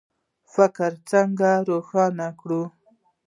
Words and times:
فکر 0.53 0.91
څنګه 1.09 1.49
روښانه 1.67 2.27
کړو؟ 2.39 2.63